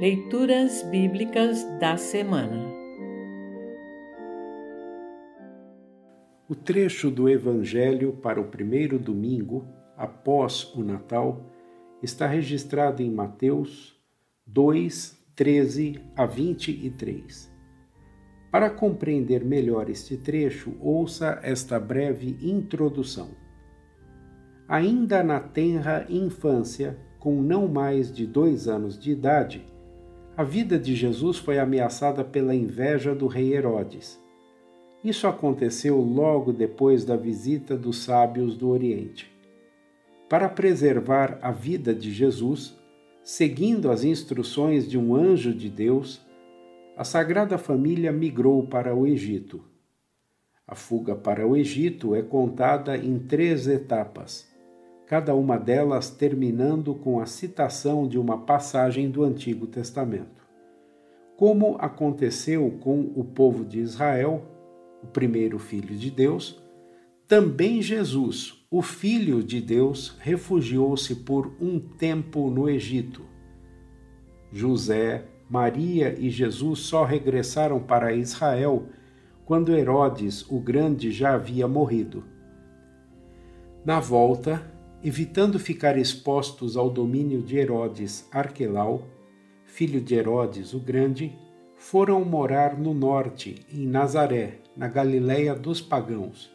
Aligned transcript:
Leituras 0.00 0.84
Bíblicas 0.84 1.64
da 1.80 1.96
Semana 1.96 2.72
O 6.48 6.54
trecho 6.54 7.10
do 7.10 7.28
Evangelho 7.28 8.12
para 8.12 8.40
o 8.40 8.44
primeiro 8.44 8.96
domingo, 8.96 9.66
após 9.96 10.72
o 10.76 10.84
Natal, 10.84 11.44
está 12.00 12.28
registrado 12.28 13.02
em 13.02 13.10
Mateus 13.10 14.00
2, 14.46 15.18
13 15.34 16.00
a 16.14 16.24
23. 16.24 17.52
Para 18.52 18.70
compreender 18.70 19.44
melhor 19.44 19.90
este 19.90 20.16
trecho, 20.16 20.76
ouça 20.80 21.40
esta 21.42 21.80
breve 21.80 22.38
introdução. 22.40 23.30
Ainda 24.68 25.24
na 25.24 25.40
tenra 25.40 26.06
infância, 26.08 26.96
com 27.18 27.42
não 27.42 27.66
mais 27.66 28.12
de 28.12 28.28
dois 28.28 28.68
anos 28.68 28.96
de 28.96 29.10
idade, 29.10 29.66
a 30.38 30.44
vida 30.44 30.78
de 30.78 30.94
Jesus 30.94 31.36
foi 31.36 31.58
ameaçada 31.58 32.22
pela 32.22 32.54
inveja 32.54 33.12
do 33.12 33.26
rei 33.26 33.54
Herodes. 33.54 34.22
Isso 35.02 35.26
aconteceu 35.26 35.98
logo 35.98 36.52
depois 36.52 37.04
da 37.04 37.16
visita 37.16 37.76
dos 37.76 38.04
sábios 38.04 38.56
do 38.56 38.68
Oriente. 38.68 39.28
Para 40.28 40.48
preservar 40.48 41.40
a 41.42 41.50
vida 41.50 41.92
de 41.92 42.12
Jesus, 42.12 42.78
seguindo 43.20 43.90
as 43.90 44.04
instruções 44.04 44.88
de 44.88 44.96
um 44.96 45.12
anjo 45.12 45.52
de 45.52 45.68
Deus, 45.68 46.24
a 46.96 47.02
Sagrada 47.02 47.58
Família 47.58 48.12
migrou 48.12 48.64
para 48.64 48.94
o 48.94 49.08
Egito. 49.08 49.60
A 50.64 50.76
fuga 50.76 51.16
para 51.16 51.44
o 51.48 51.56
Egito 51.56 52.14
é 52.14 52.22
contada 52.22 52.96
em 52.96 53.18
três 53.18 53.66
etapas, 53.66 54.47
cada 55.08 55.34
uma 55.34 55.58
delas 55.58 56.10
terminando 56.10 56.94
com 56.94 57.18
a 57.18 57.24
citação 57.24 58.06
de 58.06 58.18
uma 58.18 58.36
passagem 58.36 59.10
do 59.10 59.24
Antigo 59.24 59.66
Testamento. 59.66 60.46
Como 61.34 61.76
aconteceu 61.78 62.70
com 62.80 63.10
o 63.16 63.24
povo 63.24 63.64
de 63.64 63.80
Israel, 63.80 64.44
o 65.02 65.06
primeiro 65.06 65.58
filho 65.58 65.96
de 65.96 66.10
Deus, 66.10 66.62
também 67.26 67.80
Jesus, 67.80 68.66
o 68.70 68.82
Filho 68.82 69.42
de 69.42 69.62
Deus 69.62 70.14
refugiou-se 70.18 71.14
por 71.14 71.54
um 71.58 71.78
tempo 71.78 72.50
no 72.50 72.68
Egito. 72.68 73.24
José, 74.52 75.24
Maria 75.48 76.14
e 76.18 76.28
Jesus 76.28 76.80
só 76.80 77.04
regressaram 77.04 77.80
para 77.80 78.12
Israel 78.12 78.86
quando 79.46 79.74
Herodes 79.74 80.44
o 80.50 80.60
Grande 80.60 81.10
já 81.10 81.34
havia 81.34 81.66
morrido. 81.66 82.24
Na 83.84 84.00
volta, 84.00 84.77
evitando 85.02 85.58
ficar 85.58 85.96
expostos 85.96 86.76
ao 86.76 86.90
domínio 86.90 87.42
de 87.42 87.56
Herodes 87.56 88.28
Arquelau, 88.32 89.06
filho 89.64 90.00
de 90.00 90.14
Herodes 90.14 90.74
o 90.74 90.80
Grande, 90.80 91.32
foram 91.76 92.24
morar 92.24 92.76
no 92.76 92.92
norte, 92.92 93.64
em 93.72 93.86
Nazaré, 93.86 94.58
na 94.76 94.88
Galiléia 94.88 95.54
dos 95.54 95.80
pagãos, 95.80 96.50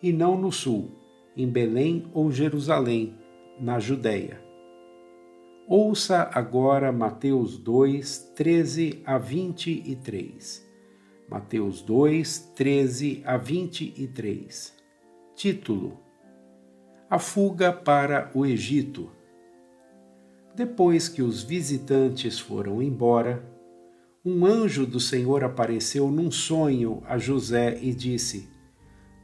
e 0.00 0.12
não 0.12 0.38
no 0.38 0.52
sul, 0.52 0.92
em 1.36 1.48
Belém 1.48 2.08
ou 2.14 2.30
Jerusalém, 2.30 3.16
na 3.60 3.80
Judéia. 3.80 4.40
Ouça 5.66 6.30
agora 6.32 6.92
Mateus 6.92 7.58
2, 7.58 8.32
13 8.36 9.02
a 9.04 9.18
23. 9.18 10.66
Mateus 11.28 11.82
2, 11.82 12.52
13 12.54 13.22
a 13.26 13.36
23. 13.36 14.74
Título: 15.34 16.07
A 17.10 17.18
fuga 17.18 17.72
para 17.72 18.30
o 18.34 18.44
Egito. 18.44 19.10
Depois 20.54 21.08
que 21.08 21.22
os 21.22 21.42
visitantes 21.42 22.38
foram 22.38 22.82
embora, 22.82 23.42
um 24.24 24.44
anjo 24.44 24.86
do 24.86 25.00
Senhor 25.00 25.42
apareceu 25.44 26.10
num 26.10 26.30
sonho 26.30 27.02
a 27.06 27.16
José 27.16 27.78
e 27.80 27.94
disse: 27.94 28.48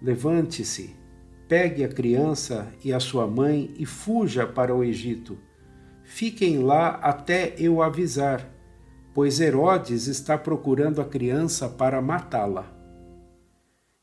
Levante-se 0.00 1.04
Pegue 1.48 1.84
a 1.84 1.88
criança 1.88 2.72
e 2.82 2.92
a 2.92 2.98
sua 2.98 3.26
mãe 3.26 3.74
e 3.76 3.84
fuja 3.84 4.46
para 4.46 4.74
o 4.74 4.82
Egito. 4.82 5.38
Fiquem 6.02 6.58
lá 6.60 6.88
até 6.88 7.54
eu 7.58 7.82
avisar, 7.82 8.50
pois 9.12 9.40
Herodes 9.40 10.06
está 10.06 10.38
procurando 10.38 11.02
a 11.02 11.04
criança 11.04 11.68
para 11.68 12.00
matá-la. 12.00 12.73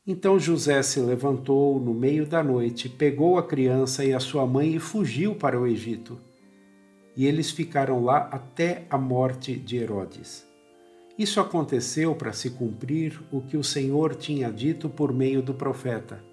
Então 0.06 0.38
José 0.38 0.82
se 0.82 1.00
levantou 1.00 1.78
no 1.78 1.94
meio 1.94 2.26
da 2.26 2.42
noite, 2.42 2.88
pegou 2.88 3.38
a 3.38 3.46
criança 3.46 4.04
e 4.04 4.12
a 4.12 4.20
sua 4.20 4.46
mãe 4.46 4.74
e 4.74 4.80
fugiu 4.80 5.34
para 5.34 5.60
o 5.60 5.66
Egito. 5.66 6.18
E 7.16 7.26
eles 7.26 7.50
ficaram 7.50 8.02
lá 8.02 8.28
até 8.32 8.86
a 8.90 8.98
morte 8.98 9.54
de 9.54 9.76
Herodes. 9.76 10.46
Isso 11.18 11.40
aconteceu 11.40 12.14
para 12.14 12.32
se 12.32 12.50
cumprir 12.50 13.22
o 13.30 13.42
que 13.42 13.56
o 13.56 13.62
Senhor 13.62 14.14
tinha 14.14 14.50
dito 14.50 14.88
por 14.88 15.12
meio 15.12 15.42
do 15.42 15.54
profeta 15.54 16.32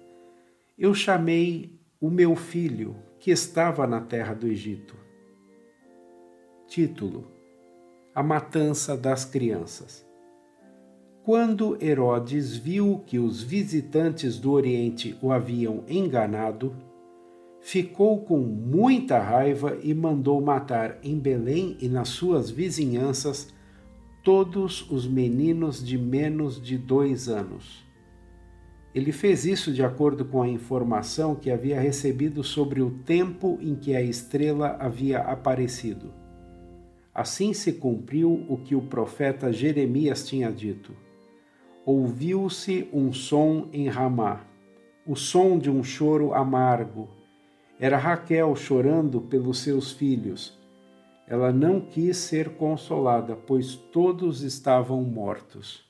eu 0.80 0.94
chamei 0.94 1.78
o 2.00 2.08
meu 2.08 2.34
filho 2.34 2.96
que 3.18 3.30
estava 3.30 3.86
na 3.86 4.00
terra 4.00 4.32
do 4.32 4.46
Egito. 4.46 4.96
Título: 6.66 7.30
A 8.14 8.22
matança 8.22 8.96
das 8.96 9.26
crianças. 9.26 10.09
Quando 11.22 11.76
Herodes 11.82 12.56
viu 12.56 13.02
que 13.06 13.18
os 13.18 13.42
visitantes 13.42 14.38
do 14.38 14.52
Oriente 14.52 15.16
o 15.20 15.30
haviam 15.30 15.84
enganado, 15.88 16.74
ficou 17.60 18.22
com 18.22 18.38
muita 18.38 19.18
raiva 19.18 19.78
e 19.82 19.94
mandou 19.94 20.40
matar 20.40 20.98
em 21.02 21.18
Belém 21.18 21.76
e 21.80 21.88
nas 21.88 22.08
suas 22.08 22.50
vizinhanças 22.50 23.52
todos 24.24 24.90
os 24.90 25.06
meninos 25.06 25.84
de 25.84 25.98
menos 25.98 26.60
de 26.60 26.78
dois 26.78 27.28
anos 27.28 27.90
ele 28.92 29.12
fez 29.12 29.44
isso 29.44 29.72
de 29.72 29.84
acordo 29.84 30.24
com 30.24 30.42
a 30.42 30.48
informação 30.48 31.34
que 31.34 31.50
havia 31.50 31.80
recebido 31.80 32.42
sobre 32.42 32.82
o 32.82 32.90
tempo 32.90 33.56
em 33.60 33.76
que 33.76 33.94
a 33.94 34.02
estrela 34.02 34.76
havia 34.80 35.20
aparecido. 35.20 36.12
Assim 37.14 37.52
se 37.52 37.72
cumpriu 37.74 38.44
o 38.48 38.56
que 38.56 38.74
o 38.74 38.82
profeta 38.82 39.52
Jeremias 39.52 40.26
tinha 40.26 40.50
dito. 40.50 40.92
Ouviu-se 41.84 42.88
um 42.92 43.12
som 43.12 43.68
em 43.72 43.88
Ramá, 43.88 44.44
o 45.06 45.16
som 45.16 45.58
de 45.58 45.70
um 45.70 45.82
choro 45.82 46.34
amargo. 46.34 47.08
Era 47.78 47.96
Raquel 47.96 48.54
chorando 48.54 49.20
pelos 49.20 49.60
seus 49.60 49.90
filhos. 49.92 50.58
Ela 51.26 51.52
não 51.52 51.80
quis 51.80 52.16
ser 52.16 52.50
consolada, 52.56 53.34
pois 53.34 53.76
todos 53.76 54.42
estavam 54.42 55.02
mortos. 55.02 55.88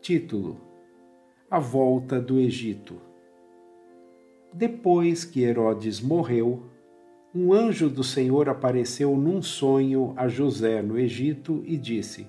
Título 0.00 0.66
a 1.48 1.60
volta 1.60 2.20
do 2.20 2.40
Egito. 2.40 3.00
Depois 4.52 5.24
que 5.24 5.44
Herodes 5.44 6.00
morreu, 6.00 6.64
um 7.32 7.52
anjo 7.52 7.88
do 7.88 8.02
Senhor 8.02 8.48
apareceu 8.48 9.16
num 9.16 9.40
sonho 9.40 10.12
a 10.16 10.26
José 10.26 10.82
no 10.82 10.98
Egito 10.98 11.62
e 11.64 11.76
disse: 11.76 12.26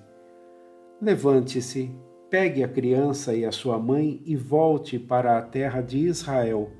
Levante-se, 1.02 1.90
pegue 2.30 2.62
a 2.62 2.68
criança 2.68 3.34
e 3.34 3.44
a 3.44 3.52
sua 3.52 3.78
mãe 3.78 4.20
e 4.26 4.36
volte 4.36 4.98
para 4.98 5.38
a 5.38 5.42
terra 5.42 5.80
de 5.80 5.98
Israel, 5.98 6.70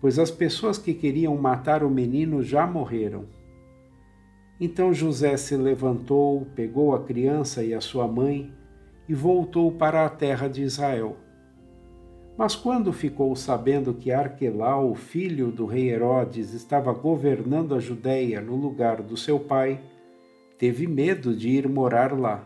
pois 0.00 0.18
as 0.18 0.30
pessoas 0.30 0.78
que 0.78 0.94
queriam 0.94 1.36
matar 1.36 1.82
o 1.82 1.90
menino 1.90 2.42
já 2.42 2.66
morreram. 2.66 3.26
Então 4.60 4.92
José 4.92 5.36
se 5.36 5.56
levantou, 5.56 6.46
pegou 6.54 6.94
a 6.94 7.04
criança 7.04 7.62
e 7.62 7.74
a 7.74 7.80
sua 7.80 8.08
mãe 8.08 8.52
e 9.08 9.14
voltou 9.14 9.70
para 9.72 10.04
a 10.04 10.08
terra 10.08 10.48
de 10.48 10.62
Israel. 10.62 11.16
Mas 12.36 12.54
quando 12.54 12.92
ficou 12.92 13.34
sabendo 13.36 13.92
que 13.92 14.12
Arquelau, 14.12 14.94
filho 14.94 15.50
do 15.50 15.66
rei 15.66 15.90
Herodes, 15.90 16.54
estava 16.54 16.92
governando 16.92 17.74
a 17.74 17.80
Judéia 17.80 18.40
no 18.40 18.56
lugar 18.56 19.02
do 19.02 19.16
seu 19.16 19.40
pai, 19.40 19.80
teve 20.56 20.86
medo 20.86 21.34
de 21.34 21.48
ir 21.48 21.68
morar 21.68 22.16
lá. 22.16 22.44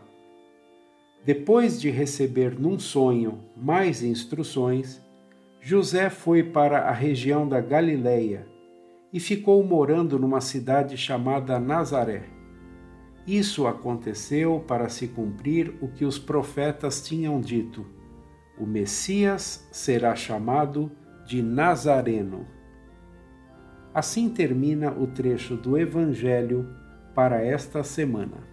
Depois 1.25 1.79
de 1.79 1.89
receber 1.89 2.59
num 2.59 2.77
sonho 2.77 3.39
mais 3.55 4.03
instruções, 4.03 5.01
José 5.61 6.09
foi 6.09 6.43
para 6.43 6.89
a 6.89 6.91
região 6.91 7.47
da 7.47 7.61
Galileia 7.61 8.45
e 9.11 9.19
ficou 9.19 9.63
morando 9.63 10.19
numa 10.19 10.41
cidade 10.41 10.97
chamada 10.97 11.59
Nazaré. 11.59 12.23
Isso 13.25 13.65
aconteceu 13.67 14.63
para 14.67 14.89
se 14.89 15.07
cumprir 15.07 15.73
o 15.81 15.87
que 15.87 16.03
os 16.03 16.19
profetas 16.19 17.01
tinham 17.01 17.39
dito 17.39 17.85
o 18.57 18.65
Messias 18.65 19.67
será 19.71 20.15
chamado 20.15 20.91
de 21.25 21.41
Nazareno. 21.41 22.45
Assim 23.93 24.29
termina 24.29 24.91
o 24.91 25.07
trecho 25.07 25.55
do 25.55 25.77
Evangelho 25.77 26.67
para 27.15 27.43
esta 27.43 27.83
semana. 27.83 28.52